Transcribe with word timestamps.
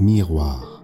Miroir. 0.00 0.82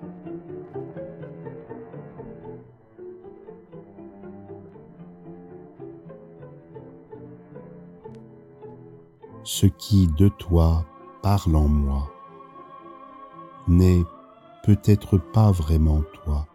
Ce 9.43 9.67
qui 9.67 10.07
de 10.07 10.29
toi 10.29 10.85
parle 11.23 11.57
en 11.57 11.67
moi 11.67 12.09
n'est 13.67 14.05
peut-être 14.65 15.19
pas 15.19 15.51
vraiment 15.51 16.03
toi. 16.23 16.47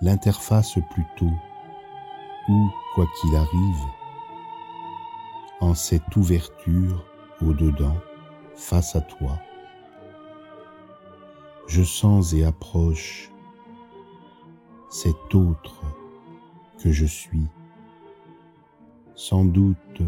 L'interface 0.00 0.78
plutôt, 0.92 1.34
ou 2.48 2.70
quoi 2.94 3.06
qu'il 3.20 3.34
arrive, 3.34 3.84
en 5.62 5.74
cette 5.74 6.16
ouverture 6.16 7.04
au-dedans, 7.40 7.96
face 8.56 8.96
à 8.96 9.00
toi. 9.00 9.38
Je 11.68 11.84
sens 11.84 12.32
et 12.32 12.42
approche 12.42 13.30
cet 14.90 15.36
autre 15.36 15.80
que 16.82 16.90
je 16.90 17.06
suis, 17.06 17.46
sans 19.14 19.44
doute 19.44 20.02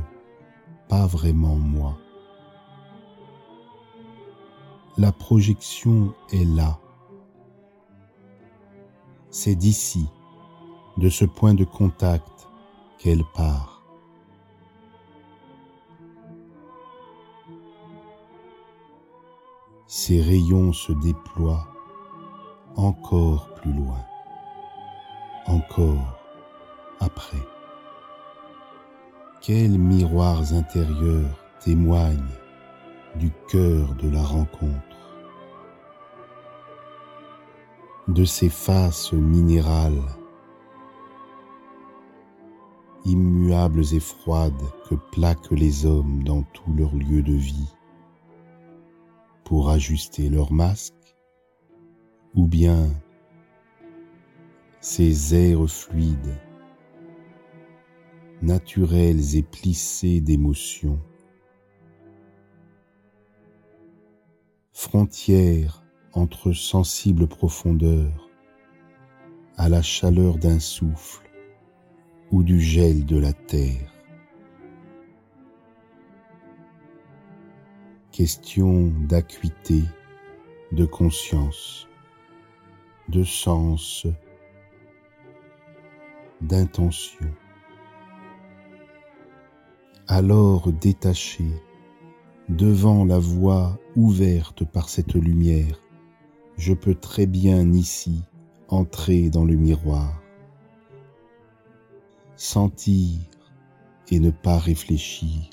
pas 0.88 1.06
vraiment 1.06 1.54
moi. 1.54 1.96
La 4.98 5.12
projection 5.12 6.14
est 6.32 6.44
là. 6.44 6.80
C'est 9.30 9.54
d'ici, 9.54 10.08
de 10.96 11.08
ce 11.08 11.24
point 11.24 11.54
de 11.54 11.64
contact, 11.64 12.48
qu'elle 12.98 13.22
part. 13.34 13.73
Ses 20.06 20.20
rayons 20.20 20.74
se 20.74 20.92
déploient 20.92 21.66
encore 22.76 23.48
plus 23.54 23.72
loin, 23.72 24.04
encore 25.46 26.18
après. 27.00 27.42
Quels 29.40 29.78
miroirs 29.78 30.52
intérieurs 30.52 31.42
témoignent 31.64 32.36
du 33.16 33.32
cœur 33.48 33.94
de 33.94 34.10
la 34.10 34.22
rencontre, 34.22 35.16
de 38.06 38.26
ces 38.26 38.50
faces 38.50 39.14
minérales, 39.14 40.04
immuables 43.06 43.94
et 43.94 44.00
froides 44.00 44.52
que 44.86 44.96
plaquent 45.12 45.52
les 45.52 45.86
hommes 45.86 46.22
dans 46.24 46.42
tous 46.42 46.74
leurs 46.74 46.94
lieux 46.94 47.22
de 47.22 47.32
vie 47.32 47.74
pour 49.44 49.70
ajuster 49.70 50.28
leur 50.28 50.52
masque, 50.52 50.94
ou 52.34 52.46
bien 52.46 52.90
ces 54.80 55.34
airs 55.34 55.68
fluides, 55.68 56.38
naturels 58.42 59.36
et 59.36 59.42
plissés 59.42 60.20
d'émotions, 60.20 61.00
frontières 64.72 65.84
entre 66.12 66.52
sensibles 66.52 67.26
profondeurs 67.26 68.28
à 69.56 69.68
la 69.68 69.82
chaleur 69.82 70.38
d'un 70.38 70.58
souffle 70.58 71.30
ou 72.30 72.42
du 72.42 72.60
gel 72.60 73.06
de 73.06 73.16
la 73.16 73.32
terre. 73.32 73.93
Question 78.14 78.92
d'acuité, 79.08 79.82
de 80.70 80.84
conscience, 80.84 81.88
de 83.08 83.24
sens, 83.24 84.06
d'intention. 86.40 87.26
Alors 90.06 90.70
détaché, 90.70 91.42
devant 92.48 93.04
la 93.04 93.18
voie 93.18 93.80
ouverte 93.96 94.64
par 94.64 94.88
cette 94.88 95.14
lumière, 95.14 95.80
je 96.56 96.72
peux 96.72 96.94
très 96.94 97.26
bien 97.26 97.72
ici 97.72 98.22
entrer 98.68 99.28
dans 99.28 99.44
le 99.44 99.56
miroir, 99.56 100.22
sentir 102.36 103.18
et 104.12 104.20
ne 104.20 104.30
pas 104.30 104.58
réfléchir, 104.58 105.50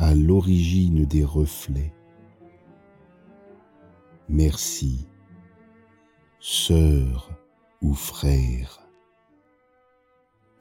à 0.00 0.14
l'origine 0.14 1.04
des 1.04 1.24
reflets. 1.24 1.92
Merci, 4.30 5.06
sœur 6.38 7.30
ou 7.82 7.92
frère, 7.92 8.80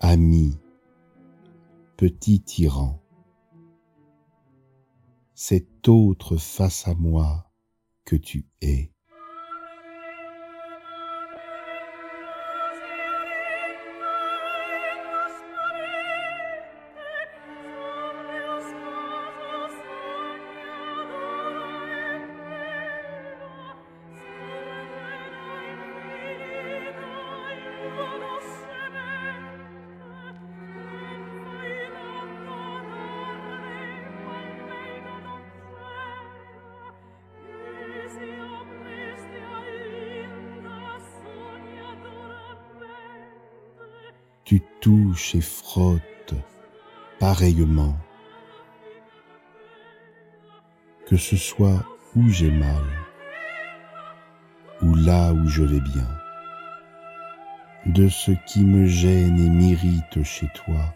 ami, 0.02 0.60
petit 1.96 2.42
tyran, 2.42 3.02
cette 5.36 5.88
autre 5.88 6.36
face 6.36 6.86
à 6.86 6.94
moi 6.94 7.50
que 8.04 8.18
tu 8.18 8.46
es. 8.62 8.92
Tu 44.50 44.64
touches 44.82 45.36
et 45.36 45.42
frottes 45.42 46.34
pareillement, 47.20 47.96
que 51.06 51.18
ce 51.18 51.38
soit 51.38 51.86
où 52.16 52.28
j'ai 52.30 52.50
mal 52.50 52.84
ou 54.82 54.96
là 54.96 55.34
où 55.34 55.48
je 55.48 55.62
vais 55.62 55.80
bien, 55.80 56.19
de 57.86 58.10
ce 58.10 58.32
qui 58.46 58.64
me 58.64 58.86
gêne 58.86 59.40
et 59.40 59.50
m'irrite 59.50 60.24
chez 60.24 60.48
toi. 60.54 60.94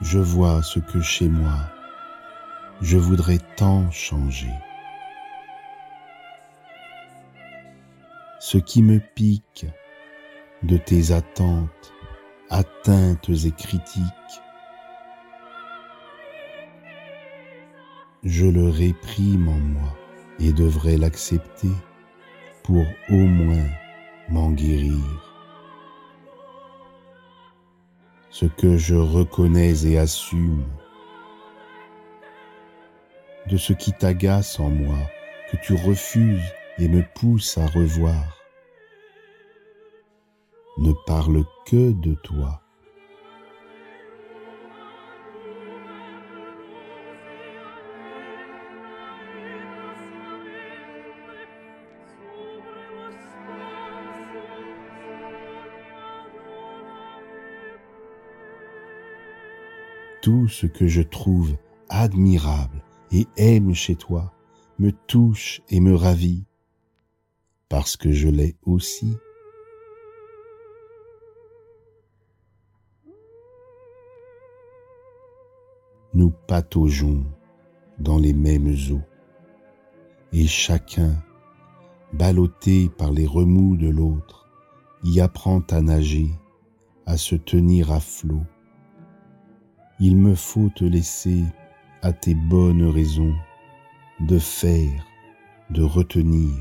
Je 0.00 0.18
vois 0.18 0.62
ce 0.62 0.78
que 0.78 1.00
chez 1.00 1.28
moi 1.28 1.70
je 2.80 2.98
voudrais 2.98 3.38
tant 3.56 3.90
changer. 3.90 4.52
Ce 8.40 8.58
qui 8.58 8.82
me 8.82 8.98
pique, 8.98 9.66
de 10.62 10.76
tes 10.76 11.12
attentes, 11.12 11.92
atteintes 12.50 13.30
et 13.30 13.50
critiques. 13.52 14.42
Je 18.22 18.46
le 18.46 18.68
réprime 18.68 19.48
en 19.48 19.58
moi 19.58 19.96
et 20.40 20.52
devrais 20.52 20.96
l'accepter 20.96 21.70
pour 22.64 22.84
au 23.10 23.16
moins 23.16 23.68
m'en 24.28 24.50
guérir. 24.50 24.98
Ce 28.30 28.46
que 28.46 28.76
je 28.76 28.96
reconnais 28.96 29.86
et 29.86 29.98
assume, 29.98 30.64
de 33.46 33.56
ce 33.56 33.72
qui 33.72 33.92
t'agace 33.92 34.58
en 34.58 34.70
moi, 34.70 34.98
que 35.52 35.56
tu 35.58 35.74
refuses 35.74 36.52
et 36.78 36.88
me 36.88 37.04
pousse 37.14 37.56
à 37.58 37.66
revoir 37.66 38.40
ne 40.78 40.92
parle 41.06 41.44
que 41.66 41.92
de 41.92 42.14
toi. 42.14 42.63
Tout 60.24 60.48
ce 60.48 60.66
que 60.66 60.86
je 60.86 61.02
trouve 61.02 61.54
admirable 61.90 62.82
et 63.12 63.26
aime 63.36 63.74
chez 63.74 63.94
toi 63.94 64.32
me 64.78 64.90
touche 64.90 65.60
et 65.68 65.80
me 65.80 65.94
ravit, 65.94 66.46
parce 67.68 67.98
que 67.98 68.10
je 68.10 68.28
l'ai 68.28 68.56
aussi. 68.64 69.18
nous 76.14 76.32
pataugeons 76.46 77.26
dans 77.98 78.16
les 78.16 78.32
mêmes 78.32 78.74
eaux, 78.92 79.02
et 80.32 80.46
chacun, 80.46 81.22
ballotté 82.14 82.88
par 82.88 83.12
les 83.12 83.26
remous 83.26 83.76
de 83.76 83.90
l'autre, 83.90 84.48
y 85.02 85.20
apprend 85.20 85.60
à 85.68 85.82
nager, 85.82 86.30
à 87.04 87.18
se 87.18 87.34
tenir 87.34 87.92
à 87.92 88.00
flot. 88.00 88.46
Il 90.00 90.16
me 90.16 90.34
faut 90.34 90.70
te 90.74 90.84
laisser 90.84 91.44
à 92.02 92.12
tes 92.12 92.34
bonnes 92.34 92.84
raisons 92.84 93.34
de 94.20 94.38
faire, 94.40 95.06
de 95.70 95.82
retenir, 95.82 96.52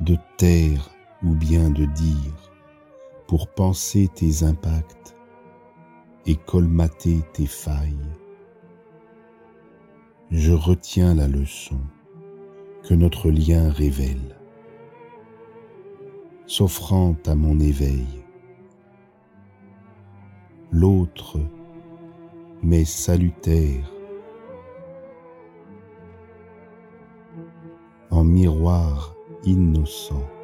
de 0.00 0.16
taire 0.36 0.90
ou 1.24 1.34
bien 1.34 1.70
de 1.70 1.84
dire, 1.84 2.52
pour 3.26 3.48
penser 3.48 4.08
tes 4.14 4.44
impacts 4.44 5.16
et 6.26 6.36
colmater 6.36 7.22
tes 7.32 7.46
failles. 7.46 7.98
Je 10.30 10.52
retiens 10.52 11.14
la 11.14 11.26
leçon 11.26 11.80
que 12.84 12.94
notre 12.94 13.30
lien 13.30 13.70
révèle, 13.70 14.36
s'offrant 16.46 17.16
à 17.26 17.34
mon 17.34 17.58
éveil. 17.58 18.25
L'autre 20.78 21.38
mais 22.62 22.84
salutaire, 22.84 23.90
en 28.10 28.24
miroir 28.24 29.14
innocent. 29.46 30.35